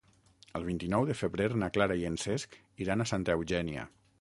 El 0.59 0.63
vint-i-nou 0.69 1.05
de 1.09 1.17
febrer 1.19 1.47
na 1.65 1.69
Clara 1.75 1.99
i 2.01 2.07
en 2.11 2.17
Cesc 2.25 2.59
iran 2.87 3.05
a 3.05 3.09
Santa 3.13 3.37
Eugènia. 3.39 3.87